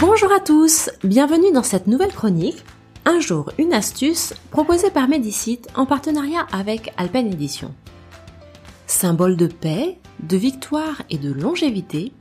[0.00, 2.64] Bonjour à tous, bienvenue dans cette nouvelle chronique.
[3.04, 7.74] Un jour, une astuce proposée par Medicite en partenariat avec Alpen Edition.
[8.86, 12.14] Symbole de paix, de victoire et de longévité,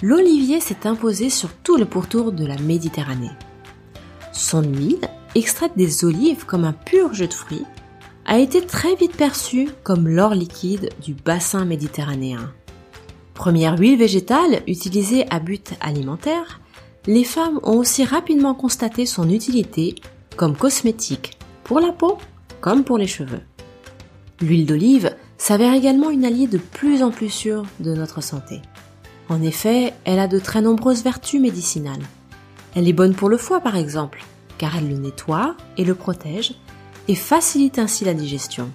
[0.00, 3.32] l'olivier s'est imposé sur tout le pourtour de la Méditerranée.
[4.32, 7.66] Son huile, extraite des olives comme un pur jus de fruits,
[8.24, 12.50] a été très vite perçue comme l'or liquide du bassin méditerranéen.
[13.34, 16.60] Première huile végétale utilisée à but alimentaire,
[17.06, 19.94] les femmes ont aussi rapidement constaté son utilité
[20.36, 22.18] comme cosmétique pour la peau
[22.60, 23.42] comme pour les cheveux.
[24.40, 28.60] L'huile d'olive s'avère également une alliée de plus en plus sûre de notre santé.
[29.28, 32.02] En effet, elle a de très nombreuses vertus médicinales.
[32.74, 34.24] Elle est bonne pour le foie par exemple,
[34.58, 36.54] car elle le nettoie et le protège
[37.08, 38.70] et facilite ainsi la digestion.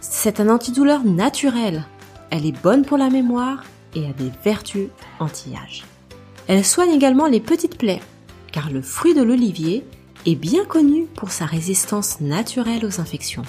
[0.00, 1.84] C'est un antidouleur naturel.
[2.30, 4.88] Elle est bonne pour la mémoire et a des vertus
[5.20, 5.84] anti-âge.
[6.48, 8.02] Elle soigne également les petites plaies,
[8.52, 9.84] car le fruit de l'olivier
[10.26, 13.42] est bien connu pour sa résistance naturelle aux infections.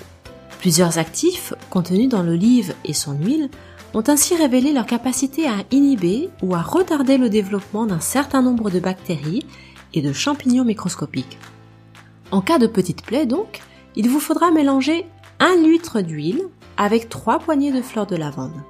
[0.59, 3.49] Plusieurs actifs contenus dans l'olive et son huile
[3.93, 8.69] ont ainsi révélé leur capacité à inhiber ou à retarder le développement d'un certain nombre
[8.69, 9.45] de bactéries
[9.93, 11.37] et de champignons microscopiques.
[12.31, 13.61] En cas de petite plaie donc,
[13.95, 15.05] il vous faudra mélanger
[15.39, 16.43] un litre d'huile
[16.75, 18.61] avec trois poignées de fleurs de lavande.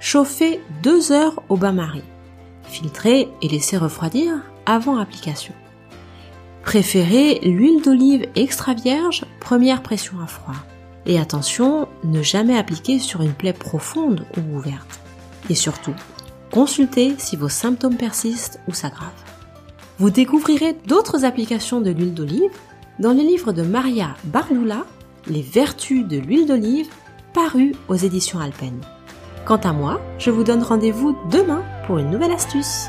[0.00, 2.04] Chauffez 2 heures au bain-marie.
[2.66, 4.34] Filtrez et laissez refroidir
[4.66, 5.54] avant application.
[6.62, 10.54] Préférez l'huile d'olive extra vierge, première pression à froid.
[11.06, 15.00] Et attention, ne jamais appliquer sur une plaie profonde ou ouverte.
[15.50, 15.94] Et surtout,
[16.50, 19.12] consultez si vos symptômes persistent ou s'aggravent.
[19.98, 22.50] Vous découvrirez d'autres applications de l'huile d'olive
[22.98, 24.84] dans le livre de Maria Barlula,
[25.26, 26.88] Les vertus de l'huile d'olive,
[27.32, 28.80] paru aux éditions Alpen.
[29.44, 32.88] Quant à moi, je vous donne rendez-vous demain pour une nouvelle astuce.